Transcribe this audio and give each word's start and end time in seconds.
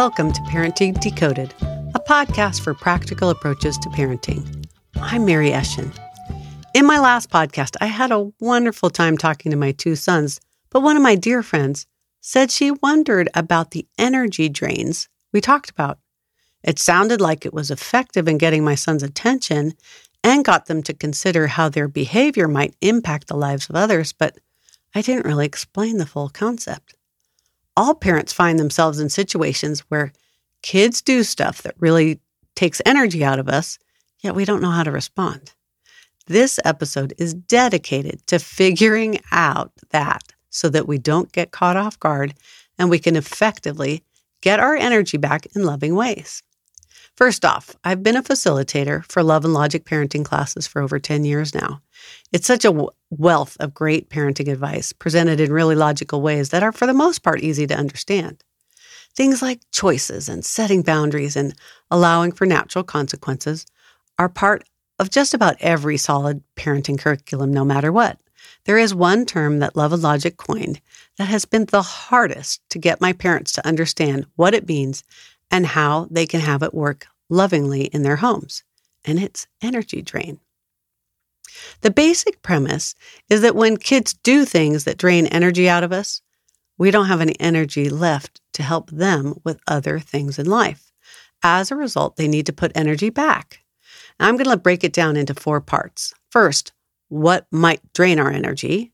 Welcome 0.00 0.32
to 0.32 0.40
Parenting 0.40 0.98
Decoded, 0.98 1.52
a 1.94 2.00
podcast 2.00 2.62
for 2.62 2.72
practical 2.72 3.28
approaches 3.28 3.76
to 3.76 3.90
parenting. 3.90 4.66
I'm 4.96 5.26
Mary 5.26 5.50
Eschen. 5.50 5.94
In 6.72 6.86
my 6.86 6.98
last 6.98 7.28
podcast, 7.28 7.76
I 7.82 7.86
had 7.88 8.10
a 8.10 8.32
wonderful 8.40 8.88
time 8.88 9.18
talking 9.18 9.50
to 9.50 9.58
my 9.58 9.72
two 9.72 9.96
sons, 9.96 10.40
but 10.70 10.80
one 10.80 10.96
of 10.96 11.02
my 11.02 11.16
dear 11.16 11.42
friends 11.42 11.86
said 12.22 12.50
she 12.50 12.70
wondered 12.70 13.28
about 13.34 13.72
the 13.72 13.86
energy 13.98 14.48
drains 14.48 15.06
we 15.34 15.42
talked 15.42 15.68
about. 15.68 15.98
It 16.64 16.78
sounded 16.78 17.20
like 17.20 17.44
it 17.44 17.52
was 17.52 17.70
effective 17.70 18.26
in 18.26 18.38
getting 18.38 18.64
my 18.64 18.76
sons' 18.76 19.02
attention 19.02 19.74
and 20.24 20.46
got 20.46 20.64
them 20.64 20.82
to 20.84 20.94
consider 20.94 21.46
how 21.46 21.68
their 21.68 21.88
behavior 21.88 22.48
might 22.48 22.74
impact 22.80 23.26
the 23.28 23.36
lives 23.36 23.68
of 23.68 23.76
others, 23.76 24.14
but 24.14 24.38
I 24.94 25.02
didn't 25.02 25.26
really 25.26 25.44
explain 25.44 25.98
the 25.98 26.06
full 26.06 26.30
concept 26.30 26.94
all 27.76 27.94
parents 27.94 28.32
find 28.32 28.58
themselves 28.58 29.00
in 29.00 29.08
situations 29.08 29.80
where 29.88 30.12
kids 30.62 31.00
do 31.02 31.22
stuff 31.22 31.62
that 31.62 31.74
really 31.78 32.20
takes 32.54 32.82
energy 32.84 33.24
out 33.24 33.38
of 33.38 33.48
us, 33.48 33.78
yet 34.20 34.34
we 34.34 34.44
don't 34.44 34.62
know 34.62 34.70
how 34.70 34.82
to 34.82 34.90
respond. 34.90 35.52
This 36.26 36.60
episode 36.64 37.14
is 37.18 37.34
dedicated 37.34 38.26
to 38.26 38.38
figuring 38.38 39.18
out 39.32 39.72
that 39.90 40.32
so 40.50 40.68
that 40.68 40.86
we 40.86 40.98
don't 40.98 41.32
get 41.32 41.50
caught 41.50 41.76
off 41.76 41.98
guard 41.98 42.34
and 42.78 42.90
we 42.90 42.98
can 42.98 43.16
effectively 43.16 44.04
get 44.40 44.60
our 44.60 44.76
energy 44.76 45.16
back 45.16 45.46
in 45.54 45.64
loving 45.64 45.94
ways. 45.94 46.42
First 47.20 47.44
off, 47.44 47.76
I've 47.84 48.02
been 48.02 48.16
a 48.16 48.22
facilitator 48.22 49.04
for 49.04 49.22
Love 49.22 49.44
and 49.44 49.52
Logic 49.52 49.84
parenting 49.84 50.24
classes 50.24 50.66
for 50.66 50.80
over 50.80 50.98
10 50.98 51.26
years 51.26 51.54
now. 51.54 51.82
It's 52.32 52.46
such 52.46 52.64
a 52.64 52.86
wealth 53.10 53.58
of 53.60 53.74
great 53.74 54.08
parenting 54.08 54.50
advice 54.50 54.94
presented 54.94 55.38
in 55.38 55.52
really 55.52 55.74
logical 55.74 56.22
ways 56.22 56.48
that 56.48 56.62
are, 56.62 56.72
for 56.72 56.86
the 56.86 56.94
most 56.94 57.22
part, 57.22 57.42
easy 57.42 57.66
to 57.66 57.76
understand. 57.76 58.42
Things 59.14 59.42
like 59.42 59.60
choices 59.70 60.30
and 60.30 60.42
setting 60.42 60.80
boundaries 60.80 61.36
and 61.36 61.54
allowing 61.90 62.32
for 62.32 62.46
natural 62.46 62.84
consequences 62.84 63.66
are 64.18 64.30
part 64.30 64.64
of 64.98 65.10
just 65.10 65.34
about 65.34 65.56
every 65.60 65.98
solid 65.98 66.42
parenting 66.56 66.98
curriculum, 66.98 67.52
no 67.52 67.66
matter 67.66 67.92
what. 67.92 68.18
There 68.64 68.78
is 68.78 68.94
one 68.94 69.26
term 69.26 69.58
that 69.58 69.76
Love 69.76 69.92
and 69.92 70.02
Logic 70.02 70.38
coined 70.38 70.80
that 71.18 71.28
has 71.28 71.44
been 71.44 71.66
the 71.66 71.82
hardest 71.82 72.62
to 72.70 72.78
get 72.78 72.98
my 72.98 73.12
parents 73.12 73.52
to 73.52 73.66
understand 73.66 74.24
what 74.36 74.54
it 74.54 74.66
means 74.66 75.04
and 75.50 75.66
how 75.66 76.06
they 76.10 76.26
can 76.26 76.40
have 76.40 76.62
it 76.62 76.72
work 76.72 77.06
lovingly 77.30 77.84
in 77.84 78.02
their 78.02 78.16
homes, 78.16 78.64
and 79.04 79.18
it's 79.18 79.46
energy 79.62 80.02
drain. 80.02 80.40
The 81.80 81.90
basic 81.90 82.42
premise 82.42 82.94
is 83.28 83.40
that 83.40 83.56
when 83.56 83.76
kids 83.76 84.12
do 84.12 84.44
things 84.44 84.84
that 84.84 84.98
drain 84.98 85.26
energy 85.26 85.68
out 85.68 85.84
of 85.84 85.92
us, 85.92 86.22
we 86.78 86.90
don't 86.90 87.06
have 87.06 87.20
any 87.20 87.38
energy 87.40 87.90
left 87.90 88.40
to 88.54 88.62
help 88.62 88.90
them 88.90 89.38
with 89.44 89.60
other 89.66 89.98
things 89.98 90.38
in 90.38 90.46
life. 90.46 90.92
As 91.42 91.70
a 91.70 91.76
result, 91.76 92.16
they 92.16 92.28
need 92.28 92.46
to 92.46 92.52
put 92.52 92.72
energy 92.74 93.10
back. 93.10 93.60
I'm 94.18 94.36
going 94.36 94.50
to 94.50 94.56
break 94.56 94.84
it 94.84 94.92
down 94.92 95.16
into 95.16 95.34
four 95.34 95.60
parts. 95.60 96.12
First, 96.30 96.72
what 97.08 97.46
might 97.50 97.80
drain 97.92 98.18
our 98.18 98.30
energy? 98.30 98.92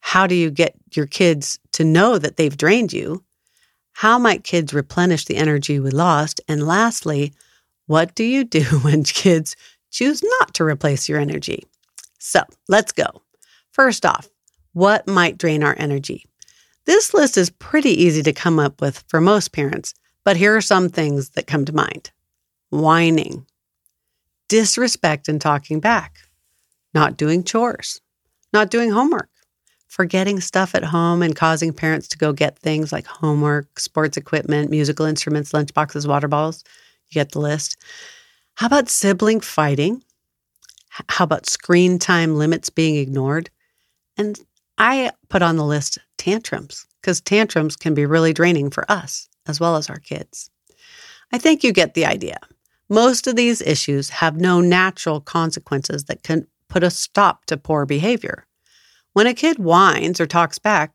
How 0.00 0.26
do 0.26 0.34
you 0.34 0.50
get 0.50 0.74
your 0.92 1.06
kids 1.06 1.58
to 1.72 1.84
know 1.84 2.18
that 2.18 2.36
they've 2.36 2.56
drained 2.56 2.92
you? 2.92 3.24
How 3.92 4.18
might 4.18 4.44
kids 4.44 4.72
replenish 4.72 5.24
the 5.24 5.36
energy 5.36 5.80
we 5.80 5.90
lost? 5.90 6.40
And 6.46 6.66
lastly, 6.66 7.32
what 7.88 8.14
do 8.14 8.22
you 8.22 8.44
do 8.44 8.62
when 8.82 9.02
kids 9.02 9.56
choose 9.90 10.22
not 10.38 10.54
to 10.54 10.64
replace 10.64 11.08
your 11.08 11.18
energy? 11.18 11.66
So 12.20 12.42
let's 12.68 12.92
go. 12.92 13.08
First 13.72 14.06
off, 14.06 14.28
what 14.72 15.08
might 15.08 15.38
drain 15.38 15.64
our 15.64 15.74
energy? 15.78 16.26
This 16.84 17.12
list 17.12 17.36
is 17.36 17.50
pretty 17.50 17.90
easy 17.90 18.22
to 18.22 18.32
come 18.32 18.58
up 18.58 18.80
with 18.80 19.04
for 19.08 19.20
most 19.20 19.52
parents, 19.52 19.94
but 20.24 20.36
here 20.36 20.56
are 20.56 20.60
some 20.60 20.88
things 20.88 21.30
that 21.30 21.46
come 21.46 21.64
to 21.64 21.74
mind 21.74 22.10
whining, 22.70 23.46
disrespect 24.48 25.26
and 25.26 25.40
talking 25.40 25.80
back, 25.80 26.18
not 26.92 27.16
doing 27.16 27.42
chores, 27.42 28.02
not 28.52 28.70
doing 28.70 28.90
homework, 28.90 29.30
forgetting 29.86 30.40
stuff 30.40 30.74
at 30.74 30.84
home 30.84 31.22
and 31.22 31.34
causing 31.34 31.72
parents 31.72 32.08
to 32.08 32.18
go 32.18 32.32
get 32.34 32.58
things 32.58 32.92
like 32.92 33.06
homework, 33.06 33.80
sports 33.80 34.18
equipment, 34.18 34.70
musical 34.70 35.06
instruments, 35.06 35.52
lunchboxes, 35.52 36.06
water 36.06 36.28
bottles. 36.28 36.62
You 37.10 37.14
get 37.14 37.32
the 37.32 37.40
list. 37.40 37.76
How 38.54 38.66
about 38.66 38.88
sibling 38.88 39.40
fighting? 39.40 40.02
How 41.08 41.24
about 41.24 41.48
screen 41.48 41.98
time 41.98 42.36
limits 42.36 42.70
being 42.70 42.96
ignored? 42.96 43.50
And 44.16 44.38
I 44.78 45.12
put 45.28 45.42
on 45.42 45.56
the 45.56 45.64
list 45.64 45.98
tantrums 46.16 46.86
because 47.00 47.20
tantrums 47.20 47.76
can 47.76 47.94
be 47.94 48.06
really 48.06 48.32
draining 48.32 48.70
for 48.70 48.90
us 48.90 49.28
as 49.46 49.60
well 49.60 49.76
as 49.76 49.88
our 49.88 49.98
kids. 49.98 50.50
I 51.32 51.38
think 51.38 51.62
you 51.62 51.72
get 51.72 51.94
the 51.94 52.06
idea. 52.06 52.38
Most 52.88 53.26
of 53.26 53.36
these 53.36 53.60
issues 53.60 54.10
have 54.10 54.40
no 54.40 54.60
natural 54.60 55.20
consequences 55.20 56.04
that 56.04 56.22
can 56.22 56.46
put 56.68 56.82
a 56.82 56.90
stop 56.90 57.44
to 57.46 57.56
poor 57.56 57.86
behavior. 57.86 58.46
When 59.12 59.26
a 59.26 59.34
kid 59.34 59.58
whines 59.58 60.20
or 60.20 60.26
talks 60.26 60.58
back, 60.58 60.92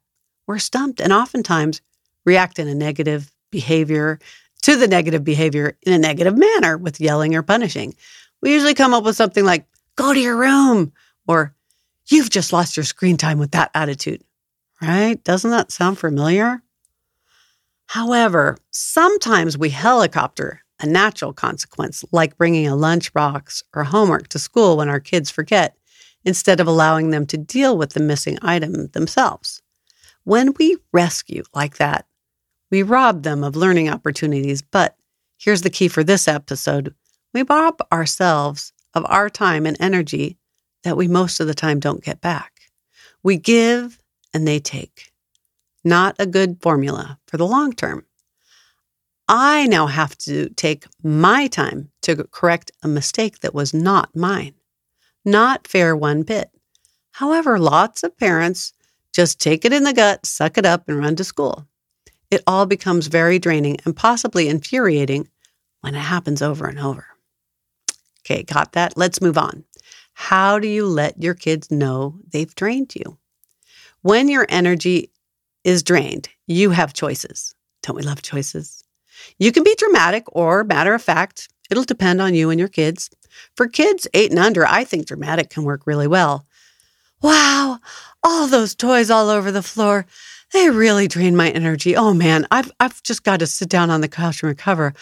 we're 0.48 0.60
stumped 0.60 1.00
and 1.00 1.14
oftentimes 1.14 1.82
react 2.26 2.60
in 2.60 2.68
a 2.68 2.76
negative 2.76 3.32
behavior 3.52 4.20
to 4.64 4.76
the 4.76 4.88
negative 4.88 5.24
behavior 5.24 5.78
in 5.84 5.94
a 5.94 5.98
negative 5.98 6.38
manner 6.38 6.78
with 6.78 7.00
yelling 7.00 7.36
or 7.36 7.44
punishing. 7.44 7.96
We 8.42 8.54
usually 8.54 8.74
come 8.74 8.94
up 8.94 9.04
with 9.04 9.16
something 9.16 9.46
like, 9.46 9.66
go 9.96 10.14
to 10.14 10.20
your 10.20 10.38
room, 10.38 10.92
or 11.28 11.56
you've 12.08 12.30
just 12.30 12.52
lost 12.52 12.76
your 12.76 12.84
screen 12.84 13.18
time 13.18 13.40
with 13.40 13.52
that 13.52 13.72
attitude, 13.74 14.24
right? 14.82 15.24
Doesn't 15.24 15.52
that 15.52 15.72
sound 15.72 15.98
familiar? 15.98 16.62
However, 17.88 18.58
sometimes 18.72 19.58
we 19.58 19.70
helicopter 19.70 20.62
a 20.80 20.86
natural 20.86 21.34
consequence, 21.34 22.04
like 22.12 22.38
bringing 22.38 22.68
a 22.68 22.72
lunchbox 22.72 23.64
or 23.74 23.84
homework 23.84 24.30
to 24.30 24.40
school 24.40 24.78
when 24.78 24.90
our 24.90 25.00
kids 25.00 25.30
forget, 25.30 25.78
instead 26.26 26.60
of 26.60 26.68
allowing 26.68 27.10
them 27.10 27.26
to 27.28 27.38
deal 27.38 27.78
with 27.78 27.92
the 27.94 28.00
missing 28.00 28.38
item 28.42 28.88
themselves. 28.88 29.62
When 30.24 30.54
we 30.58 30.78
rescue 30.94 31.44
like 31.54 31.78
that, 31.78 32.06
we 32.74 32.82
rob 32.82 33.22
them 33.22 33.44
of 33.44 33.56
learning 33.56 33.88
opportunities. 33.88 34.64
But 34.64 34.98
here's 35.38 35.62
the 35.62 35.70
key 35.70 35.88
for 35.88 36.04
this 36.04 36.28
episode 36.28 36.96
we 37.32 37.44
rob 37.44 37.78
ourselves 37.92 38.74
of 38.96 39.06
our 39.08 39.30
time 39.30 39.68
and 39.68 39.78
energy 39.80 40.40
that 40.82 40.98
we 40.98 41.08
most 41.08 41.40
of 41.40 41.46
the 41.46 41.54
time 41.54 41.80
don't 41.80 42.04
get 42.04 42.20
back. 42.20 42.52
We 43.22 43.38
give 43.38 44.00
and 44.34 44.48
they 44.48 44.60
take. 44.60 45.12
Not 45.84 46.16
a 46.18 46.26
good 46.26 46.64
formula 46.64 47.20
for 47.28 47.38
the 47.38 47.46
long 47.46 47.74
term. 47.74 48.08
I 49.28 49.68
now 49.68 49.86
have 49.86 50.18
to 50.20 50.50
take 50.50 50.88
my 51.04 51.46
time 51.46 51.92
to 52.02 52.24
correct 52.32 52.72
a 52.82 52.88
mistake 52.88 53.42
that 53.42 53.54
was 53.54 53.76
not 53.76 54.16
mine. 54.16 54.56
Not 55.24 55.68
fair 55.68 55.96
one 55.96 56.24
bit. 56.24 56.50
However, 57.12 57.60
lots 57.60 58.02
of 58.02 58.18
parents 58.18 58.74
just 59.14 59.40
take 59.40 59.64
it 59.64 59.74
in 59.74 59.84
the 59.84 59.94
gut, 59.94 60.26
suck 60.26 60.58
it 60.58 60.66
up, 60.66 60.90
and 60.90 60.98
run 60.98 61.16
to 61.18 61.24
school. 61.24 61.68
It 62.34 62.42
all 62.48 62.66
becomes 62.66 63.06
very 63.06 63.38
draining 63.38 63.78
and 63.86 63.96
possibly 63.96 64.50
infuriating 64.50 65.30
when 65.82 65.94
it 65.94 66.00
happens 66.00 66.42
over 66.42 66.66
and 66.66 66.80
over. 66.80 67.06
Okay, 68.22 68.42
got 68.42 68.72
that? 68.72 68.98
Let's 68.98 69.22
move 69.22 69.38
on. 69.38 69.66
How 70.16 70.58
do 70.58 70.68
you 70.68 70.88
let 70.88 71.22
your 71.22 71.36
kids 71.36 71.70
know 71.70 72.18
they've 72.32 72.56
drained 72.56 72.96
you? 72.96 73.20
When 74.02 74.30
your 74.30 74.48
energy 74.50 75.12
is 75.64 75.84
drained, 75.84 76.28
you 76.48 76.72
have 76.72 76.96
choices. 76.96 77.54
Don't 77.84 77.98
we 77.98 78.02
love 78.02 78.24
choices? 78.24 78.84
You 79.38 79.52
can 79.52 79.64
be 79.64 79.76
dramatic 79.78 80.24
or 80.32 80.64
matter 80.64 80.96
of 80.96 81.04
fact. 81.04 81.50
It'll 81.70 81.84
depend 81.84 82.20
on 82.20 82.34
you 82.34 82.50
and 82.50 82.60
your 82.60 82.68
kids. 82.68 83.12
For 83.56 83.68
kids 83.68 84.08
eight 84.16 84.32
and 84.32 84.40
under, 84.40 84.66
I 84.66 84.86
think 84.86 85.06
dramatic 85.06 85.52
can 85.52 85.66
work 85.66 85.86
really 85.86 86.08
well. 86.08 86.48
Wow, 87.22 87.78
all 88.24 88.48
those 88.48 88.74
toys 88.74 89.12
all 89.12 89.30
over 89.30 89.52
the 89.52 89.62
floor. 89.62 90.08
They 90.54 90.70
really 90.70 91.08
drain 91.08 91.36
my 91.36 91.50
energy. 91.50 91.96
Oh 91.96 92.14
man, 92.14 92.48
I've 92.52 92.72
I've 92.80 93.02
just 93.04 93.24
got 93.24 93.40
to 93.40 93.48
sit 93.48 93.70
down 93.70 93.90
on 93.90 94.02
the 94.02 94.08
couch 94.08 94.44
and 94.44 94.50
recover. 94.50 94.94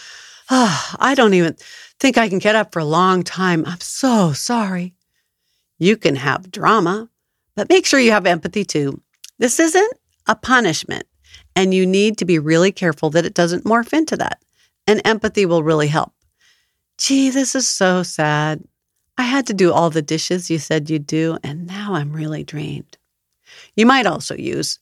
Oh, 0.50 0.94
I 0.98 1.14
don't 1.14 1.34
even 1.34 1.56
think 2.00 2.18
I 2.18 2.28
can 2.28 2.38
get 2.38 2.56
up 2.56 2.72
for 2.72 2.80
a 2.80 2.84
long 2.84 3.22
time. 3.22 3.64
I'm 3.66 3.80
so 3.80 4.32
sorry. 4.32 4.94
You 5.78 5.96
can 5.96 6.16
have 6.16 6.50
drama, 6.50 7.08
but 7.54 7.68
make 7.68 7.86
sure 7.86 8.00
you 8.00 8.12
have 8.12 8.26
empathy 8.26 8.64
too. 8.64 9.00
This 9.38 9.60
isn't 9.60 9.92
a 10.26 10.34
punishment, 10.34 11.04
and 11.54 11.74
you 11.74 11.86
need 11.86 12.18
to 12.18 12.24
be 12.24 12.38
really 12.38 12.72
careful 12.72 13.10
that 13.10 13.26
it 13.26 13.34
doesn't 13.34 13.64
morph 13.64 13.92
into 13.92 14.16
that. 14.16 14.42
And 14.86 15.02
empathy 15.04 15.46
will 15.46 15.62
really 15.62 15.88
help. 15.88 16.12
Gee, 16.98 17.30
this 17.30 17.54
is 17.54 17.68
so 17.68 18.02
sad. 18.02 18.62
I 19.18 19.22
had 19.22 19.46
to 19.48 19.54
do 19.54 19.72
all 19.72 19.90
the 19.90 20.02
dishes 20.02 20.50
you 20.50 20.58
said 20.58 20.88
you'd 20.88 21.06
do, 21.06 21.38
and 21.44 21.66
now 21.66 21.94
I'm 21.94 22.12
really 22.12 22.44
drained. 22.44 22.96
You 23.76 23.86
might 23.86 24.06
also 24.06 24.34
use, 24.34 24.78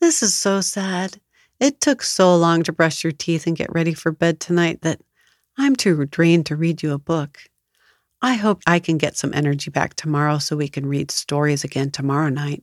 This 0.00 0.22
is 0.22 0.34
so 0.34 0.62
sad. 0.62 1.20
It 1.58 1.80
took 1.80 2.02
so 2.02 2.34
long 2.34 2.62
to 2.62 2.72
brush 2.72 3.04
your 3.04 3.12
teeth 3.12 3.46
and 3.46 3.56
get 3.56 3.72
ready 3.72 3.92
for 3.92 4.10
bed 4.10 4.40
tonight 4.40 4.80
that 4.80 5.00
I'm 5.58 5.76
too 5.76 6.06
drained 6.06 6.46
to 6.46 6.56
read 6.56 6.82
you 6.82 6.92
a 6.92 6.98
book. 6.98 7.38
I 8.22 8.34
hope 8.34 8.62
I 8.66 8.78
can 8.78 8.96
get 8.96 9.16
some 9.16 9.34
energy 9.34 9.70
back 9.70 9.94
tomorrow 9.94 10.38
so 10.38 10.56
we 10.56 10.68
can 10.68 10.86
read 10.86 11.10
stories 11.10 11.64
again 11.64 11.90
tomorrow 11.90 12.30
night. 12.30 12.62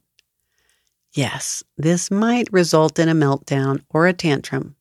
Yes, 1.13 1.63
this 1.78 2.10
might 2.10 2.51
result 2.51 2.98
in 2.98 3.07
a 3.07 3.13
meltdown 3.13 3.81
or 3.90 4.07
a 4.07 4.13
tantrum, 4.13 4.75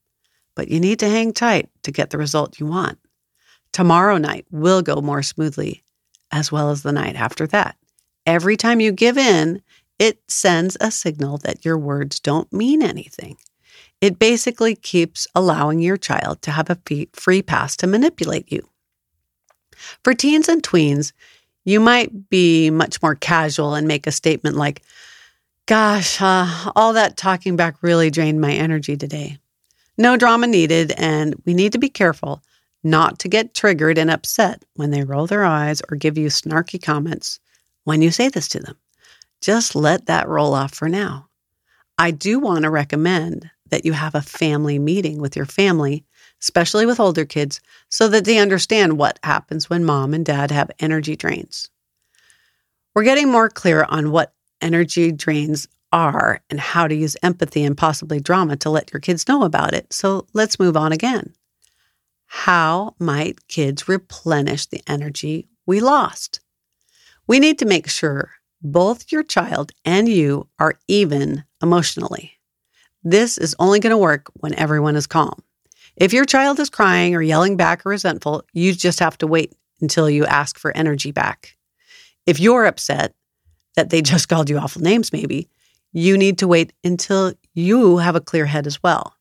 but 0.55 0.69
you 0.69 0.81
need 0.81 0.99
to 1.01 1.09
hang 1.09 1.33
tight 1.33 1.69
to 1.83 1.93
get 1.93 2.11
the 2.11 2.19
result 2.19 2.59
you 2.59 2.67
want. 2.67 2.99
Tomorrow 3.73 4.17
night 4.17 4.47
will 4.51 4.81
go 4.81 5.03
more 5.03 5.23
smoothly, 5.23 5.83
as 6.31 6.51
well 6.51 6.71
as 6.71 6.83
the 6.83 6.93
night 6.93 7.17
after 7.17 7.47
that. 7.49 7.77
Every 8.25 8.57
time 8.57 8.81
you 8.81 8.93
give 8.93 9.19
in, 9.19 9.63
it 9.99 10.21
sends 10.29 10.77
a 10.81 10.91
signal 10.91 11.39
that 11.39 11.65
your 11.65 11.79
words 11.79 12.21
don't 12.21 12.53
mean 12.53 12.83
anything. 12.83 13.37
It 14.01 14.19
basically 14.19 14.77
keeps 14.77 15.27
allowing 15.35 15.81
your 15.81 15.97
child 15.97 16.43
to 16.43 16.51
have 16.51 16.71
a 16.71 16.79
free 17.13 17.43
pass 17.43 17.77
to 17.77 17.87
manipulate 17.87 18.53
you. 18.53 18.69
For 20.05 20.15
teens 20.15 20.49
and 20.49 20.63
tweens, 20.63 21.13
you 21.65 21.81
might 21.81 22.29
be 22.29 22.71
much 22.71 23.03
more 23.03 23.15
casual 23.15 23.75
and 23.75 23.89
make 23.89 24.07
a 24.07 24.13
statement 24.13 24.57
like, 24.57 24.83
Gosh, 25.67 26.23
uh, 26.23 26.71
all 26.77 26.93
that 26.93 27.17
talking 27.17 27.57
back 27.57 27.83
really 27.83 28.09
drained 28.09 28.41
my 28.41 28.53
energy 28.53 28.97
today. 28.97 29.39
No 29.99 30.17
drama 30.17 30.47
needed, 30.47 30.93
and 30.93 31.35
we 31.45 31.55
need 31.55 31.73
to 31.73 31.79
be 31.79 31.89
careful 31.89 32.41
not 32.85 33.19
to 33.19 33.29
get 33.29 33.55
triggered 33.55 33.99
and 33.99 34.11
upset 34.11 34.65
when 34.75 34.93
they 34.93 35.03
roll 35.03 35.27
their 35.27 35.45
eyes 35.45 35.83
or 35.91 35.97
give 35.97 36.17
you 36.17 36.29
snarky 36.29 36.81
comments 36.81 37.41
when 37.83 38.01
you 38.01 38.13
say 38.13 38.29
this 38.29 38.47
to 38.49 38.61
them. 38.61 38.77
Just 39.41 39.75
let 39.75 40.07
that 40.07 40.29
roll 40.29 40.55
off 40.55 40.75
for 40.75 40.89
now. 40.89 41.29
I 41.99 42.11
do 42.11 42.39
want 42.39 42.63
to 42.63 42.71
recommend 42.71 43.51
that 43.71 43.85
you 43.85 43.93
have 43.93 44.15
a 44.15 44.23
family 44.23 44.79
meeting 44.79 45.21
with 45.21 45.37
your 45.37 45.47
family, 45.47 46.05
especially 46.43 46.87
with 46.87 47.01
older 47.01 47.25
kids, 47.25 47.61
so 47.89 48.09
that 48.09 48.25
they 48.25 48.39
understand 48.39 48.99
what 48.99 49.19
happens 49.23 49.69
when 49.69 49.85
mom 49.85 50.15
and 50.15 50.25
dad 50.25 50.51
have 50.51 50.71
energy 50.79 51.17
drains. 51.17 51.71
We're 52.95 53.05
getting 53.05 53.31
more 53.31 53.49
clear 53.49 53.85
on 53.89 54.11
what 54.11 54.33
energy 54.61 55.13
drains 55.13 55.69
are 55.93 56.41
and 56.51 56.61
how 56.61 56.89
to 56.89 56.95
use 56.95 57.17
empathy 57.23 57.65
and 57.65 57.77
possibly 57.77 58.21
drama 58.21 58.57
to 58.57 58.71
let 58.71 58.93
your 58.93 59.01
kids 59.01 59.29
know 59.29 59.43
about 59.43 59.75
it. 59.75 59.93
So 59.93 60.27
let's 60.33 60.59
move 60.59 60.77
on 60.77 60.93
again. 60.93 61.35
How 62.27 62.95
might 62.99 63.49
kids 63.49 63.89
replenish 63.89 64.67
the 64.67 64.83
energy 64.87 65.49
we 65.65 65.81
lost? 65.81 66.41
We 67.27 67.39
need 67.39 67.59
to 67.61 67.67
make 67.67 67.89
sure 67.89 68.33
both 68.63 69.13
your 69.13 69.23
child 69.23 69.73
and 69.85 70.09
you 70.09 70.49
are 70.59 70.79
even 70.89 71.45
emotionally. 71.63 72.33
This 73.03 73.39
is 73.39 73.55
only 73.59 73.81
going 73.81 73.93
to 73.93 73.99
work 73.99 74.31
when 74.35 74.55
everyone 74.55 74.97
is 74.97 75.07
calm. 75.07 75.43
If 75.97 76.13
your 76.13 76.25
child 76.25 76.59
is 76.61 76.71
crying 76.71 77.15
or 77.15 77.23
yelling 77.23 77.57
back 77.57 77.87
or 77.87 77.91
resentful, 77.91 78.45
you 78.53 78.75
just 78.75 79.01
have 79.01 79.17
to 79.19 79.27
wait 79.27 79.55
until 79.81 80.11
you 80.11 80.27
ask 80.27 80.59
for 80.59 80.77
energy 80.77 81.13
back. 81.13 81.57
If 82.27 82.41
you're 82.41 82.67
upset 82.67 83.15
that 83.77 83.91
they 83.91 84.03
just 84.13 84.29
called 84.29 84.51
you 84.51 84.59
awful 84.59 84.83
names, 84.83 85.13
maybe, 85.13 85.49
you 85.93 86.19
need 86.19 86.39
to 86.39 86.49
wait 86.49 86.73
until 86.85 87.33
you 87.55 87.99
have 87.99 88.17
a 88.17 88.21
clear 88.21 88.47
head 88.47 88.67
as 88.67 88.83
well. 88.83 89.15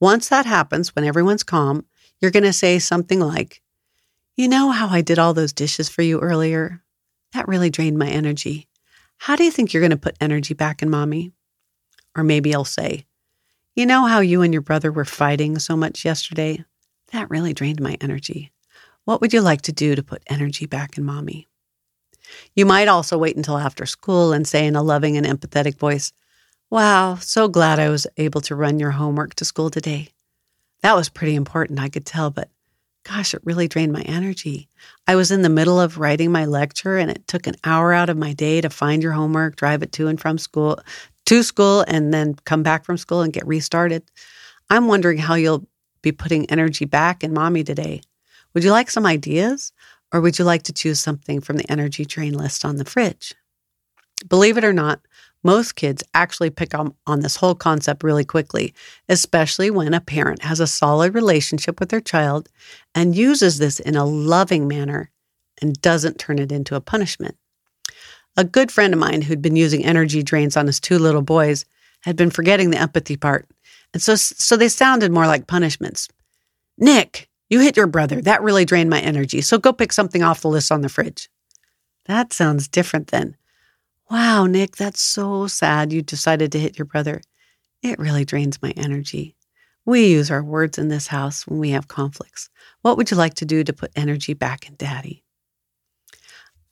Once 0.00 0.28
that 0.28 0.46
happens, 0.46 0.94
when 0.96 1.04
everyone's 1.04 1.42
calm, 1.42 1.84
you're 2.20 2.30
going 2.30 2.42
to 2.42 2.52
say 2.52 2.78
something 2.78 3.20
like, 3.20 3.62
You 4.36 4.48
know 4.48 4.70
how 4.70 4.88
I 4.88 5.02
did 5.02 5.18
all 5.18 5.34
those 5.34 5.52
dishes 5.52 5.88
for 5.88 6.02
you 6.02 6.18
earlier? 6.20 6.82
That 7.32 7.48
really 7.48 7.70
drained 7.70 7.98
my 7.98 8.08
energy. 8.08 8.68
How 9.18 9.36
do 9.36 9.44
you 9.44 9.50
think 9.50 9.72
you're 9.72 9.82
going 9.82 9.90
to 9.90 9.96
put 9.96 10.16
energy 10.20 10.54
back 10.54 10.82
in 10.82 10.90
mommy? 10.90 11.32
Or 12.16 12.24
maybe 12.24 12.54
I'll 12.54 12.64
say, 12.64 13.04
You 13.74 13.86
know 13.86 14.06
how 14.06 14.20
you 14.20 14.42
and 14.42 14.52
your 14.52 14.62
brother 14.62 14.90
were 14.90 15.04
fighting 15.04 15.58
so 15.58 15.76
much 15.76 16.04
yesterday? 16.04 16.64
That 17.12 17.30
really 17.30 17.52
drained 17.52 17.80
my 17.80 17.96
energy. 18.00 18.52
What 19.04 19.20
would 19.20 19.32
you 19.32 19.40
like 19.40 19.62
to 19.62 19.72
do 19.72 19.94
to 19.94 20.02
put 20.02 20.22
energy 20.28 20.66
back 20.66 20.96
in 20.96 21.04
mommy? 21.04 21.48
You 22.54 22.66
might 22.66 22.88
also 22.88 23.18
wait 23.18 23.36
until 23.36 23.58
after 23.58 23.86
school 23.86 24.32
and 24.32 24.46
say 24.46 24.66
in 24.66 24.76
a 24.76 24.82
loving 24.82 25.16
and 25.16 25.26
empathetic 25.26 25.78
voice, 25.78 26.12
Wow, 26.70 27.16
so 27.16 27.48
glad 27.48 27.80
I 27.80 27.88
was 27.88 28.06
able 28.16 28.40
to 28.42 28.54
run 28.54 28.78
your 28.78 28.92
homework 28.92 29.34
to 29.36 29.44
school 29.44 29.70
today. 29.70 30.10
That 30.82 30.94
was 30.94 31.08
pretty 31.08 31.34
important, 31.34 31.80
I 31.80 31.88
could 31.88 32.06
tell, 32.06 32.30
but 32.30 32.48
gosh, 33.04 33.34
it 33.34 33.40
really 33.44 33.68
drained 33.68 33.92
my 33.92 34.02
energy. 34.02 34.68
I 35.06 35.16
was 35.16 35.30
in 35.30 35.42
the 35.42 35.48
middle 35.48 35.80
of 35.80 35.98
writing 35.98 36.30
my 36.30 36.44
lecture 36.44 36.98
and 36.98 37.10
it 37.10 37.26
took 37.26 37.46
an 37.46 37.56
hour 37.64 37.92
out 37.92 38.10
of 38.10 38.16
my 38.16 38.32
day 38.32 38.60
to 38.60 38.70
find 38.70 39.02
your 39.02 39.12
homework, 39.12 39.56
drive 39.56 39.82
it 39.82 39.92
to 39.92 40.08
and 40.08 40.20
from 40.20 40.38
school, 40.38 40.78
to 41.26 41.42
school, 41.42 41.84
and 41.88 42.12
then 42.12 42.34
come 42.44 42.62
back 42.62 42.84
from 42.84 42.96
school 42.96 43.22
and 43.22 43.32
get 43.32 43.46
restarted. 43.46 44.02
I'm 44.68 44.86
wondering 44.86 45.18
how 45.18 45.34
you'll 45.34 45.66
be 46.02 46.12
putting 46.12 46.48
energy 46.50 46.84
back 46.84 47.24
in 47.24 47.32
mommy 47.32 47.64
today. 47.64 48.02
Would 48.54 48.64
you 48.64 48.70
like 48.70 48.90
some 48.90 49.06
ideas? 49.06 49.72
Or 50.12 50.20
would 50.20 50.38
you 50.38 50.44
like 50.44 50.64
to 50.64 50.72
choose 50.72 51.00
something 51.00 51.40
from 51.40 51.56
the 51.56 51.70
energy 51.70 52.04
drain 52.04 52.34
list 52.34 52.64
on 52.64 52.76
the 52.76 52.84
fridge? 52.84 53.34
Believe 54.28 54.58
it 54.58 54.64
or 54.64 54.72
not, 54.72 55.00
most 55.42 55.74
kids 55.74 56.02
actually 56.14 56.50
pick 56.50 56.74
up 56.74 56.94
on 57.06 57.20
this 57.20 57.36
whole 57.36 57.54
concept 57.54 58.02
really 58.02 58.24
quickly, 58.24 58.74
especially 59.08 59.70
when 59.70 59.94
a 59.94 60.00
parent 60.00 60.42
has 60.42 60.60
a 60.60 60.66
solid 60.66 61.14
relationship 61.14 61.80
with 61.80 61.88
their 61.88 62.00
child 62.00 62.48
and 62.94 63.16
uses 63.16 63.58
this 63.58 63.80
in 63.80 63.96
a 63.96 64.04
loving 64.04 64.68
manner 64.68 65.10
and 65.62 65.80
doesn't 65.80 66.18
turn 66.18 66.38
it 66.38 66.52
into 66.52 66.74
a 66.74 66.80
punishment. 66.80 67.36
A 68.36 68.44
good 68.44 68.70
friend 68.70 68.92
of 68.92 69.00
mine 69.00 69.22
who'd 69.22 69.42
been 69.42 69.56
using 69.56 69.84
energy 69.84 70.22
drains 70.22 70.56
on 70.56 70.66
his 70.66 70.80
two 70.80 70.98
little 70.98 71.22
boys 71.22 71.64
had 72.02 72.16
been 72.16 72.30
forgetting 72.30 72.70
the 72.70 72.80
empathy 72.80 73.16
part. 73.16 73.48
And 73.92 74.02
so, 74.02 74.14
so 74.14 74.56
they 74.56 74.68
sounded 74.68 75.10
more 75.10 75.26
like 75.26 75.46
punishments. 75.46 76.08
Nick, 76.78 77.28
you 77.48 77.60
hit 77.60 77.76
your 77.76 77.88
brother. 77.88 78.22
That 78.22 78.42
really 78.42 78.64
drained 78.64 78.88
my 78.88 79.00
energy. 79.00 79.40
So 79.40 79.58
go 79.58 79.72
pick 79.72 79.92
something 79.92 80.22
off 80.22 80.40
the 80.40 80.48
list 80.48 80.70
on 80.70 80.82
the 80.82 80.88
fridge. 80.88 81.28
That 82.06 82.32
sounds 82.32 82.68
different 82.68 83.08
than, 83.08 83.36
wow, 84.10 84.46
Nick, 84.46 84.76
that's 84.76 85.00
so 85.00 85.46
sad 85.46 85.92
you 85.92 86.02
decided 86.02 86.52
to 86.52 86.58
hit 86.58 86.78
your 86.78 86.86
brother. 86.86 87.20
It 87.82 87.98
really 87.98 88.24
drains 88.24 88.60
my 88.60 88.72
energy. 88.76 89.36
We 89.86 90.06
use 90.08 90.30
our 90.30 90.42
words 90.42 90.78
in 90.78 90.88
this 90.88 91.06
house 91.06 91.46
when 91.46 91.58
we 91.58 91.70
have 91.70 91.88
conflicts. 91.88 92.50
What 92.82 92.96
would 92.96 93.10
you 93.10 93.16
like 93.16 93.34
to 93.34 93.46
do 93.46 93.64
to 93.64 93.72
put 93.72 93.92
energy 93.96 94.34
back 94.34 94.68
in 94.68 94.76
daddy? 94.76 95.24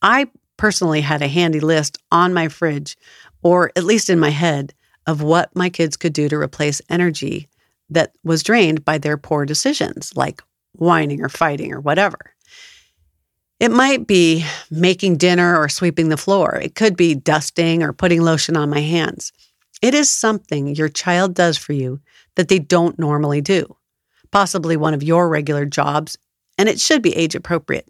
I 0.03 0.27
personally 0.57 1.01
had 1.01 1.23
a 1.23 1.29
handy 1.29 1.61
list 1.61 1.99
on 2.13 2.35
my 2.35 2.49
fridge, 2.49 2.97
or 3.43 3.73
at 3.77 3.85
least 3.85 4.11
in 4.11 4.19
my 4.19 4.31
head, 4.31 4.75
of 5.07 5.23
what 5.23 5.55
my 5.57 5.71
kids 5.71 5.97
could 5.97 6.13
do 6.13 6.29
to 6.29 6.37
replace 6.37 6.83
energy 6.91 7.49
that 7.91 8.15
was 8.23 8.43
drained 8.43 8.85
by 8.85 8.99
their 8.99 9.17
poor 9.17 9.47
decisions, 9.47 10.15
like 10.15 10.43
whining 10.73 11.23
or 11.23 11.29
fighting 11.31 11.73
or 11.73 11.81
whatever. 11.81 12.35
It 13.61 13.73
might 13.73 14.07
be 14.07 14.45
making 14.71 15.17
dinner 15.17 15.59
or 15.59 15.69
sweeping 15.69 16.09
the 16.09 16.17
floor. 16.17 16.57
It 16.57 16.77
could 16.77 16.97
be 16.97 17.15
dusting 17.15 17.83
or 17.83 17.93
putting 17.93 18.23
lotion 18.23 18.57
on 18.57 18.71
my 18.71 18.81
hands. 18.81 19.33
It 19.83 19.95
is 19.95 20.09
something 20.09 20.75
your 20.75 20.89
child 20.89 21.35
does 21.35 21.59
for 21.59 21.73
you 21.73 22.01
that 22.37 22.49
they 22.49 22.61
don't 22.61 22.99
normally 22.99 23.41
do, 23.41 23.77
possibly 24.31 24.77
one 24.77 24.95
of 24.95 25.03
your 25.03 25.29
regular 25.29 25.65
jobs, 25.65 26.17
and 26.57 26.69
it 26.69 26.81
should 26.81 27.03
be 27.03 27.17
age 27.17 27.35
appropriate. 27.35 27.89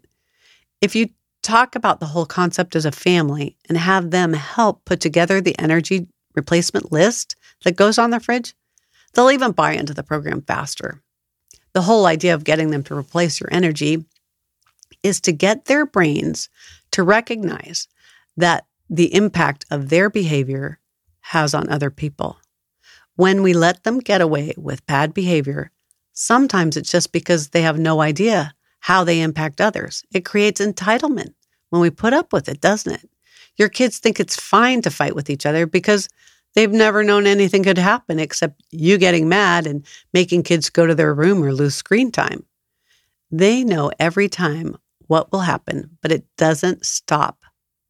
If 0.81 0.95
you 0.95 1.09
talk 1.43 1.75
about 1.75 1.99
the 1.99 2.07
whole 2.07 2.25
concept 2.25 2.75
as 2.75 2.85
a 2.85 2.91
family 2.91 3.55
and 3.67 3.77
have 3.77 4.11
them 4.11 4.33
help 4.33 4.85
put 4.85 4.99
together 4.99 5.39
the 5.39 5.57
energy 5.59 6.07
replacement 6.35 6.91
list 6.91 7.35
that 7.63 7.75
goes 7.75 7.97
on 7.97 8.09
the 8.09 8.19
fridge, 8.19 8.53
they'll 9.13 9.31
even 9.31 9.51
buy 9.51 9.73
into 9.73 9.93
the 9.93 10.03
program 10.03 10.41
faster. 10.41 11.01
The 11.73 11.81
whole 11.81 12.05
idea 12.05 12.33
of 12.33 12.43
getting 12.43 12.71
them 12.71 12.83
to 12.83 12.97
replace 12.97 13.39
your 13.39 13.49
energy 13.51 14.05
is 15.03 15.21
to 15.21 15.31
get 15.31 15.65
their 15.65 15.85
brains 15.85 16.49
to 16.91 17.03
recognize 17.03 17.87
that 18.37 18.65
the 18.89 19.13
impact 19.13 19.65
of 19.69 19.89
their 19.89 20.09
behavior 20.09 20.79
has 21.21 21.53
on 21.53 21.69
other 21.69 21.89
people. 21.89 22.37
When 23.15 23.43
we 23.43 23.53
let 23.53 23.83
them 23.83 23.99
get 23.99 24.21
away 24.21 24.53
with 24.57 24.85
bad 24.85 25.13
behavior, 25.13 25.71
sometimes 26.13 26.77
it's 26.77 26.91
just 26.91 27.11
because 27.11 27.49
they 27.49 27.61
have 27.61 27.77
no 27.77 28.01
idea 28.01 28.53
how 28.79 29.03
they 29.03 29.21
impact 29.21 29.61
others. 29.61 30.03
It 30.11 30.25
creates 30.25 30.61
entitlement 30.61 31.33
when 31.69 31.81
we 31.81 31.89
put 31.89 32.13
up 32.13 32.33
with 32.33 32.49
it, 32.49 32.61
doesn't 32.61 32.93
it? 32.93 33.09
Your 33.57 33.69
kids 33.69 33.99
think 33.99 34.19
it's 34.19 34.39
fine 34.39 34.81
to 34.83 34.89
fight 34.89 35.15
with 35.15 35.29
each 35.29 35.45
other 35.45 35.67
because 35.67 36.07
They've 36.55 36.71
never 36.71 37.03
known 37.03 37.27
anything 37.27 37.63
could 37.63 37.77
happen 37.77 38.19
except 38.19 38.63
you 38.71 38.97
getting 38.97 39.29
mad 39.29 39.67
and 39.67 39.85
making 40.13 40.43
kids 40.43 40.69
go 40.69 40.85
to 40.85 40.95
their 40.95 41.13
room 41.13 41.43
or 41.43 41.53
lose 41.53 41.75
screen 41.75 42.11
time. 42.11 42.43
They 43.31 43.63
know 43.63 43.91
every 43.99 44.27
time 44.27 44.77
what 45.07 45.31
will 45.31 45.41
happen, 45.41 45.97
but 46.01 46.11
it 46.11 46.25
doesn't 46.37 46.85
stop. 46.85 47.43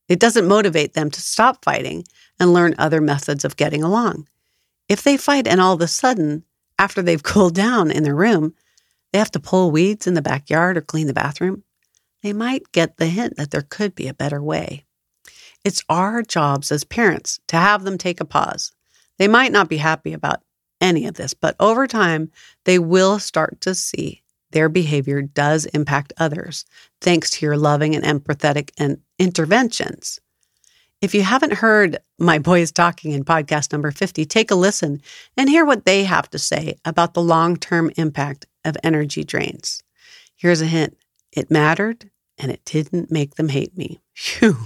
It 0.08 0.20
doesn't 0.20 0.48
motivate 0.48 0.94
them 0.94 1.12
to 1.12 1.22
stop 1.22 1.64
fighting 1.64 2.04
and 2.40 2.54
learn 2.54 2.76
other 2.78 3.00
methods 3.00 3.46
of 3.46 3.56
getting 3.56 3.84
along. 3.84 4.28
If 4.88 5.04
they 5.04 5.18
fight 5.18 5.48
and 5.48 5.62
all 5.62 5.74
of 5.74 5.82
a 5.82 5.88
sudden, 5.88 6.44
after 6.78 7.02
they've 7.02 7.24
cooled 7.32 7.56
down 7.56 7.92
in 7.92 8.04
their 8.04 8.16
room, 8.16 8.54
they 9.12 9.20
have 9.20 9.32
to 9.32 9.40
pull 9.40 9.72
weeds 9.72 10.08
in 10.08 10.14
the 10.14 10.22
backyard 10.22 10.78
or 10.78 10.82
clean 10.82 11.08
the 11.08 11.14
bathroom, 11.14 11.64
they 12.22 12.34
might 12.34 12.72
get 12.72 12.98
the 12.98 13.08
hint 13.08 13.38
that 13.38 13.52
there 13.52 13.66
could 13.70 13.96
be 13.96 14.08
a 14.08 14.14
better 14.14 14.42
way. 14.42 14.86
It's 15.64 15.84
our 15.90 16.22
jobs 16.22 16.72
as 16.72 16.84
parents 16.84 17.40
to 17.48 17.58
have 17.58 17.84
them 17.84 17.98
take 17.98 18.20
a 18.20 18.26
pause. 18.26 18.72
They 19.18 19.28
might 19.28 19.52
not 19.52 19.70
be 19.70 19.78
happy 19.78 20.14
about 20.14 20.42
any 20.82 21.06
of 21.06 21.16
this, 21.16 21.34
but 21.34 21.56
over 21.60 21.88
time, 21.88 22.32
they 22.66 22.80
will 22.80 23.20
start 23.20 23.62
to 23.62 23.76
see 23.76 24.24
their 24.52 24.70
behavior 24.70 25.22
does 25.22 25.66
impact 25.68 26.14
others 26.18 26.66
thanks 27.02 27.30
to 27.32 27.46
your 27.46 27.58
loving 27.58 27.96
and 27.96 28.04
empathetic 28.04 28.72
and 28.78 29.00
interventions. 29.18 30.20
If 31.02 31.16
you 31.16 31.24
haven't 31.24 31.54
heard 31.54 31.98
my 32.18 32.40
boys 32.40 32.72
talking 32.72 33.12
in 33.12 33.24
podcast 33.24 33.72
number 33.72 33.92
50, 33.92 34.26
take 34.26 34.52
a 34.52 34.56
listen 34.56 35.02
and 35.38 35.50
hear 35.50 35.66
what 35.66 35.86
they 35.86 36.04
have 36.04 36.30
to 36.32 36.40
say 36.40 36.76
about 36.84 37.14
the 37.14 37.22
long 37.22 37.56
term 37.56 37.92
impact 37.96 38.48
of 38.66 38.76
energy 38.84 39.24
drains. 39.24 39.82
Here's 40.36 40.62
a 40.62 40.66
hint 40.66 40.98
it 41.32 41.50
mattered 41.50 42.10
and 42.38 42.52
it 42.52 42.64
didn't 42.66 43.12
make 43.12 43.36
them 43.36 43.50
hate 43.50 43.78
me. 43.78 44.02
Phew. 44.14 44.58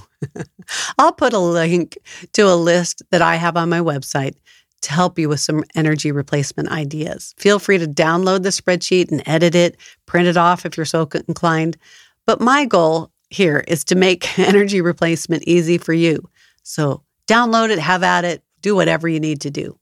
I'll 0.98 1.12
put 1.12 1.34
a 1.34 1.40
link 1.40 1.98
to 2.34 2.44
a 2.44 2.56
list 2.56 3.04
that 3.12 3.22
I 3.22 3.36
have 3.36 3.58
on 3.58 3.70
my 3.70 3.80
website 3.80 4.36
to 4.84 4.94
help 4.94 5.18
you 5.18 5.30
with 5.30 5.40
some 5.40 5.63
energy 5.75 6.12
replacement 6.12 6.70
ideas. 6.70 7.34
Feel 7.38 7.60
free 7.60 7.78
to 7.78 7.88
download 7.88 8.44
the 8.44 8.50
spreadsheet 8.50 9.12
and 9.12 9.24
edit 9.25 9.56
it, 9.56 9.78
print 10.06 10.28
it 10.28 10.38
off 10.38 10.66
if 10.66 10.78
you're 10.78 10.86
so 10.86 11.10
inclined. 11.28 11.78
But 12.25 12.40
my 12.40 12.66
goal 12.66 13.12
here 13.30 13.63
is 13.68 13.84
to 13.86 13.96
make 13.96 14.38
energy 14.40 14.82
replacement 14.82 15.44
easy 15.44 15.78
for 15.78 15.94
you. 15.94 16.30
So 16.63 17.04
download 17.28 17.70
it, 17.70 17.80
have 17.80 18.04
at 18.04 18.25
it, 18.25 18.44
do 18.62 18.75
whatever 18.75 19.08
you 19.08 19.20
need 19.20 19.42
to 19.42 19.52
do. 19.52 19.78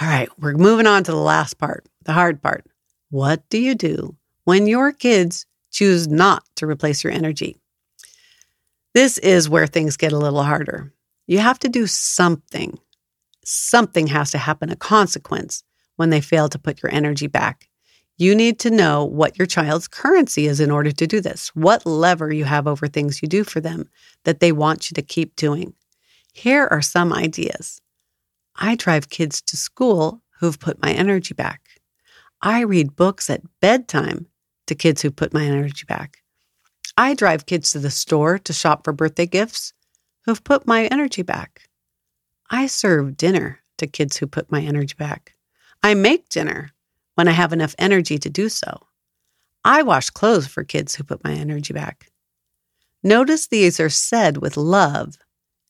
All 0.00 0.08
right, 0.08 0.28
we're 0.38 0.54
moving 0.54 0.86
on 0.86 1.04
to 1.04 1.10
the 1.10 1.18
last 1.18 1.58
part, 1.58 1.86
the 2.04 2.12
hard 2.12 2.42
part. 2.42 2.64
What 3.10 3.48
do 3.50 3.58
you 3.58 3.74
do 3.74 4.16
when 4.44 4.66
your 4.66 4.92
kids 4.92 5.46
choose 5.70 6.08
not 6.08 6.44
to 6.56 6.66
replace 6.66 7.04
your 7.04 7.12
energy? 7.12 7.60
This 8.94 9.18
is 9.18 9.48
where 9.48 9.66
things 9.66 9.96
get 9.96 10.12
a 10.12 10.18
little 10.18 10.42
harder. 10.42 10.92
You 11.26 11.38
have 11.38 11.58
to 11.60 11.68
do 11.68 11.86
something. 11.86 12.78
Something 13.44 14.06
has 14.08 14.30
to 14.32 14.38
happen, 14.38 14.70
a 14.70 14.76
consequence, 14.76 15.62
when 15.96 16.10
they 16.10 16.20
fail 16.20 16.48
to 16.48 16.58
put 16.58 16.82
your 16.82 16.92
energy 16.92 17.26
back. 17.26 17.68
You 18.16 18.34
need 18.34 18.58
to 18.60 18.70
know 18.70 19.04
what 19.04 19.38
your 19.38 19.46
child's 19.46 19.88
currency 19.88 20.46
is 20.46 20.60
in 20.60 20.70
order 20.70 20.92
to 20.92 21.06
do 21.06 21.20
this, 21.20 21.48
what 21.54 21.86
lever 21.86 22.30
you 22.32 22.44
have 22.44 22.66
over 22.66 22.86
things 22.86 23.22
you 23.22 23.28
do 23.28 23.44
for 23.44 23.60
them 23.60 23.88
that 24.24 24.40
they 24.40 24.52
want 24.52 24.90
you 24.90 24.94
to 24.94 25.02
keep 25.02 25.36
doing. 25.36 25.72
Here 26.34 26.68
are 26.70 26.82
some 26.82 27.12
ideas. 27.12 27.80
I 28.56 28.74
drive 28.74 29.08
kids 29.08 29.40
to 29.42 29.56
school 29.56 30.22
who've 30.38 30.60
put 30.60 30.82
my 30.82 30.92
energy 30.92 31.32
back. 31.32 31.62
I 32.42 32.60
read 32.60 32.96
books 32.96 33.30
at 33.30 33.42
bedtime 33.60 34.26
to 34.66 34.74
kids 34.74 35.02
who 35.02 35.10
put 35.10 35.32
my 35.32 35.44
energy 35.44 35.84
back. 35.86 36.18
I 36.96 37.14
drive 37.14 37.46
kids 37.46 37.70
to 37.72 37.78
the 37.78 37.90
store 37.90 38.38
to 38.40 38.52
shop 38.52 38.84
for 38.84 38.92
birthday 38.92 39.26
gifts 39.26 39.72
who've 40.26 40.44
put 40.44 40.66
my 40.66 40.84
energy 40.86 41.22
back. 41.22 41.69
I 42.52 42.66
serve 42.66 43.16
dinner 43.16 43.60
to 43.78 43.86
kids 43.86 44.16
who 44.16 44.26
put 44.26 44.50
my 44.50 44.60
energy 44.60 44.94
back. 44.98 45.34
I 45.84 45.94
make 45.94 46.28
dinner 46.28 46.72
when 47.14 47.28
I 47.28 47.32
have 47.32 47.52
enough 47.52 47.76
energy 47.78 48.18
to 48.18 48.28
do 48.28 48.48
so. 48.48 48.80
I 49.64 49.82
wash 49.82 50.10
clothes 50.10 50.48
for 50.48 50.64
kids 50.64 50.94
who 50.94 51.04
put 51.04 51.22
my 51.22 51.32
energy 51.32 51.72
back. 51.72 52.10
Notice 53.04 53.46
these 53.46 53.78
are 53.78 53.88
said 53.88 54.38
with 54.38 54.56
love 54.56 55.16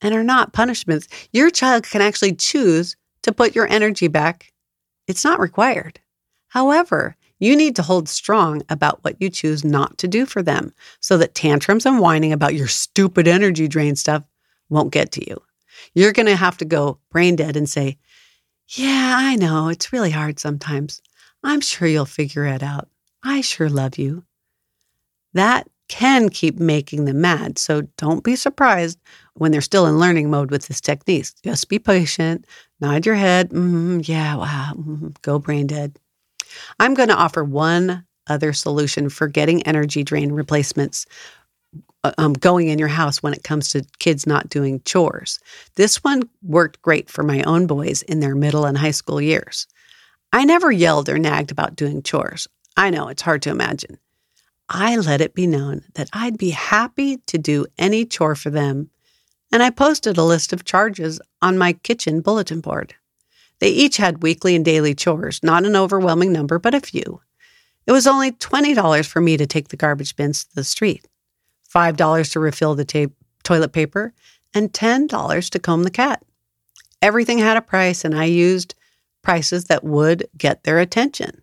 and 0.01 0.15
are 0.15 0.25
not 0.25 0.55
punishments. 0.55 1.07
Your 1.33 1.51
child 1.51 1.85
can 1.85 2.01
actually 2.01 2.35
choose 2.35 2.97
to 3.23 3.33
put 3.33 3.55
your 3.55 3.69
energy 3.69 4.09
back. 4.09 4.51
It's 5.07 5.25
not 5.25 5.39
required. 5.39 6.01
However, 6.49 7.15
you 7.39 7.57
need 7.57 7.77
to 7.77 7.83
hold 7.83 8.09
strong 8.09 8.63
about 8.71 9.05
what 9.05 9.21
you 9.21 9.29
choose 9.29 9.65
not 9.65 9.99
to 9.99 10.09
do 10.09 10.25
for 10.25 10.43
them 10.43 10.73
so 11.01 11.19
that 11.19 11.35
tantrums 11.35 11.85
and 11.85 12.01
whining 12.01 12.33
about 12.33 12.55
your 12.55 12.69
stupid 12.69 13.29
energy 13.29 13.69
drain 13.69 13.97
stuff 13.97 14.25
won't 14.71 14.93
get 14.93 15.13
to 15.13 15.29
you. 15.29 15.37
You're 15.95 16.13
going 16.13 16.27
to 16.27 16.37
have 16.37 16.57
to 16.59 16.65
go 16.65 16.99
brain 17.11 17.37
dead 17.37 17.57
and 17.57 17.69
say, 17.69 17.99
Yeah, 18.69 19.15
I 19.19 19.37
know, 19.37 19.69
it's 19.69 19.93
really 19.93 20.11
hard 20.11 20.39
sometimes. 20.39 21.01
I'm 21.43 21.61
sure 21.61 21.89
you'll 21.89 22.05
figure 22.05 22.45
it 22.45 22.63
out. 22.63 22.89
I 23.23 23.41
sure 23.41 23.69
love 23.69 23.99
you. 23.99 24.25
That 25.35 25.69
can 25.89 26.29
keep 26.29 26.61
making 26.61 27.05
them 27.05 27.21
mad. 27.21 27.59
So 27.59 27.83
don't 27.97 28.23
be 28.23 28.37
surprised 28.37 28.99
when 29.35 29.51
they're 29.51 29.61
still 29.61 29.87
in 29.87 29.99
learning 29.99 30.31
mode 30.31 30.51
with 30.51 30.69
this 30.69 30.81
technique. 30.81 31.27
Just 31.43 31.69
be 31.69 31.81
patient, 31.81 32.47
nod 32.81 33.05
your 33.05 33.17
head. 33.17 33.51
Mm-hmm, 33.51 34.01
yeah, 34.05 34.37
wow, 34.37 34.73
mm-hmm, 34.77 35.09
go 35.23 35.41
brain 35.41 35.67
dead. 35.67 35.99
I'm 36.79 36.95
going 36.95 37.09
to 37.09 37.17
offer 37.17 37.43
one 37.43 38.05
other 38.29 38.53
solution 38.53 39.09
for 39.09 39.27
getting 39.27 39.63
energy 39.65 40.05
drain 40.05 40.31
replacements 40.31 41.07
um, 42.19 42.33
going 42.33 42.69
in 42.69 42.79
your 42.79 42.89
house 42.89 43.23
when 43.23 43.33
it 43.35 43.45
comes 43.45 43.71
to 43.71 43.85
kids 43.99 44.27
not 44.27 44.49
doing 44.49 44.81
chores. 44.85 45.39
This 45.77 46.03
one 46.03 46.29
worked 46.43 46.81
great 46.83 47.11
for 47.11 47.23
my 47.23 47.43
own 47.43 47.67
boys 47.67 48.03
in 48.03 48.21
their 48.21 48.35
middle 48.35 48.65
and 48.65 48.79
high 48.79 48.91
school 48.91 49.21
years. 49.21 49.67
I 50.33 50.45
never 50.45 50.71
yelled 50.71 51.09
or 51.09 51.19
nagged 51.19 51.51
about 51.51 51.77
doing 51.77 52.03
chores. 52.03 52.49
I 52.77 52.91
know 52.91 53.09
it's 53.09 53.23
hard 53.23 53.43
to 53.43 53.51
imagine. 53.51 53.99
I 54.69 54.97
let 54.97 55.21
it 55.21 55.35
be 55.35 55.49
known 55.49 55.83
that 55.95 56.09
I'd 56.13 56.39
be 56.39 56.51
happy 56.51 57.17
to 57.27 57.39
do 57.39 57.67
any 57.77 58.05
chore 58.07 58.37
for 58.37 58.51
them, 58.51 58.91
and 59.51 59.63
I 59.63 59.71
posted 59.71 60.17
a 60.17 60.23
list 60.23 60.53
of 60.53 60.65
charges 60.65 61.21
on 61.43 61.59
my 61.59 61.73
kitchen 61.73 62.21
bulletin 62.21 62.61
board. 62.61 62.95
They 63.59 63.71
each 63.71 63.97
had 63.97 64.23
weekly 64.23 64.55
and 64.55 64.65
daily 64.65 64.95
chores, 64.95 65.41
not 65.43 65.67
an 65.67 65.75
overwhelming 65.75 66.33
number, 66.33 66.59
but 66.59 66.75
a 66.75 66.81
few. 66.81 67.21
It 67.87 67.93
was 67.93 68.07
only 68.07 68.31
$20 68.33 69.07
for 69.07 69.21
me 69.21 69.37
to 69.37 69.47
take 69.47 69.69
the 69.69 69.77
garbage 69.77 70.15
bins 70.15 70.45
to 70.45 70.55
the 70.55 70.65
street, 70.65 71.05
$5 71.73 72.33
to 72.33 72.41
refill 72.41 72.75
the 72.75 72.85
ta- 72.85 73.13
toilet 73.43 73.73
paper, 73.73 74.13
and 74.55 74.73
$10 74.73 75.51
to 75.51 75.59
comb 75.59 75.85
the 75.85 75.91
cat. 75.91 76.23
Everything 77.03 77.39
had 77.39 77.57
a 77.57 77.63
price, 77.63 78.05
and 78.05 78.15
I 78.15 78.25
used 78.25 78.75
prices 79.23 79.65
that 79.65 79.85
would 79.85 80.27
get 80.37 80.65
their 80.65 80.79
attention. 80.79 81.43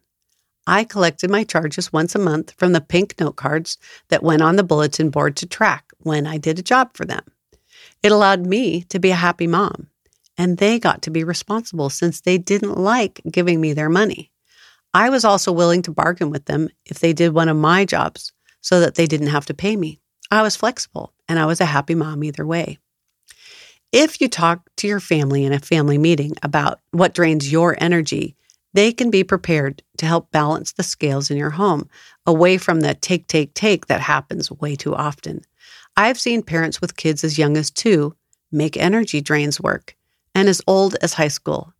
I 0.67 0.83
collected 0.83 1.29
my 1.29 1.45
charges 1.45 1.93
once 1.93 2.13
a 2.13 2.19
month 2.19 2.53
from 2.57 2.73
the 2.73 2.81
pink 2.81 3.15
note 3.19 3.37
cards 3.37 3.77
that 4.09 4.23
went 4.23 4.41
on 4.41 4.57
the 4.57 4.63
bulletin 4.63 5.09
board 5.09 5.37
to 5.37 5.45
track 5.45 5.85
when 5.99 6.27
I 6.27 6.37
did 6.37 6.59
a 6.59 6.63
job 6.63 6.91
for 6.93 7.05
them. 7.05 7.23
It 8.03 8.11
allowed 8.11 8.45
me 8.45 8.81
to 8.83 8.99
be 8.99 9.11
a 9.11 9.15
happy 9.15 9.47
mom, 9.47 9.87
and 10.37 10.57
they 10.57 10.77
got 10.77 11.01
to 11.03 11.09
be 11.09 11.23
responsible 11.23 11.89
since 11.89 12.21
they 12.21 12.37
didn't 12.37 12.77
like 12.77 13.21
giving 13.31 13.61
me 13.61 13.73
their 13.73 13.89
money. 13.89 14.31
I 14.93 15.09
was 15.09 15.23
also 15.23 15.51
willing 15.51 15.81
to 15.83 15.91
bargain 15.91 16.29
with 16.29 16.45
them 16.45 16.69
if 16.85 16.99
they 16.99 17.13
did 17.13 17.33
one 17.33 17.49
of 17.49 17.57
my 17.57 17.85
jobs 17.85 18.33
so 18.61 18.79
that 18.79 18.95
they 18.95 19.05
didn't 19.05 19.27
have 19.27 19.45
to 19.45 19.53
pay 19.53 19.75
me. 19.75 20.01
I 20.29 20.41
was 20.41 20.55
flexible 20.55 21.13
and 21.27 21.39
I 21.39 21.45
was 21.45 21.61
a 21.61 21.65
happy 21.65 21.95
mom 21.95 22.23
either 22.23 22.45
way. 22.45 22.79
If 23.91 24.19
you 24.19 24.27
talk 24.27 24.69
to 24.77 24.87
your 24.87 24.99
family 24.99 25.45
in 25.45 25.53
a 25.53 25.59
family 25.59 25.97
meeting 25.97 26.33
about 26.43 26.81
what 26.91 27.13
drains 27.13 27.51
your 27.51 27.77
energy, 27.79 28.35
they 28.73 28.91
can 28.91 29.09
be 29.09 29.23
prepared 29.23 29.81
to 29.97 30.05
help 30.05 30.29
balance 30.31 30.73
the 30.73 30.83
scales 30.83 31.31
in 31.31 31.37
your 31.37 31.51
home 31.51 31.89
away 32.25 32.57
from 32.57 32.81
the 32.81 32.93
take, 32.93 33.27
take, 33.27 33.53
take 33.53 33.87
that 33.87 34.01
happens 34.01 34.51
way 34.51 34.75
too 34.75 34.93
often. 34.93 35.41
I've 35.95 36.19
seen 36.19 36.43
parents 36.43 36.81
with 36.81 36.97
kids 36.97 37.23
as 37.23 37.37
young 37.37 37.55
as 37.55 37.71
two 37.71 38.15
make 38.51 38.75
energy 38.75 39.21
drains 39.21 39.61
work 39.61 39.95
and 40.35 40.49
as 40.49 40.61
old 40.67 40.95
as 41.01 41.13
high 41.13 41.27
school. 41.29 41.73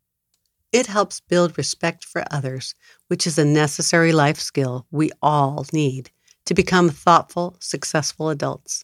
It 0.72 0.88
helps 0.88 1.20
build 1.20 1.58
respect 1.58 2.04
for 2.04 2.24
others, 2.32 2.74
which 3.10 3.27
is 3.27 3.38
a 3.38 3.46
necessary 3.46 4.12
life 4.12 4.39
skill 4.39 4.86
we 4.92 5.12
all 5.22 5.66
need 5.74 6.10
to 6.48 6.54
become 6.54 6.89
thoughtful, 6.89 7.56
successful 7.60 8.30
adults. 8.30 8.84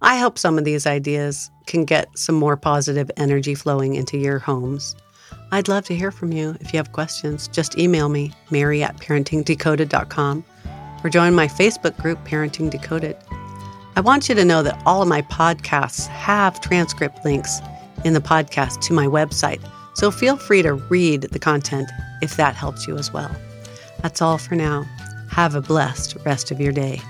I 0.00 0.18
hope 0.18 0.38
some 0.38 0.58
of 0.58 0.64
these 0.64 0.86
ideas 0.86 1.50
can 1.66 1.84
get 1.84 2.08
some 2.16 2.36
more 2.36 2.56
positive 2.56 3.10
energy 3.16 3.54
flowing 3.54 3.96
into 3.96 4.16
your 4.16 4.38
homes. 4.38 4.94
I'd 5.50 5.66
love 5.66 5.84
to 5.86 5.96
hear 5.96 6.12
from 6.12 6.32
you. 6.32 6.56
If 6.60 6.72
you 6.72 6.76
have 6.78 6.92
questions, 6.92 7.48
just 7.48 7.78
email 7.78 8.08
me, 8.08 8.32
mary 8.50 8.82
at 8.82 8.96
parentingdecoded.com, 8.98 10.44
or 11.02 11.10
join 11.10 11.34
my 11.34 11.48
Facebook 11.48 11.96
group, 11.98 12.24
Parenting 12.24 12.70
Decoded. 12.70 13.16
I 13.96 14.00
want 14.00 14.28
you 14.28 14.36
to 14.36 14.44
know 14.44 14.62
that 14.62 14.80
all 14.86 15.02
of 15.02 15.08
my 15.08 15.22
podcasts 15.22 16.06
have 16.06 16.60
transcript 16.60 17.24
links 17.24 17.60
in 18.04 18.12
the 18.12 18.20
podcast 18.20 18.80
to 18.82 18.92
my 18.92 19.06
website, 19.06 19.60
so 19.94 20.12
feel 20.12 20.36
free 20.36 20.62
to 20.62 20.74
read 20.74 21.22
the 21.22 21.40
content 21.40 21.90
if 22.22 22.36
that 22.36 22.54
helps 22.54 22.86
you 22.86 22.96
as 22.96 23.12
well. 23.12 23.34
That's 24.00 24.22
all 24.22 24.38
for 24.38 24.54
now. 24.54 24.86
Have 25.30 25.54
a 25.54 25.60
blessed 25.60 26.16
rest 26.24 26.50
of 26.50 26.60
your 26.60 26.72
day. 26.72 27.00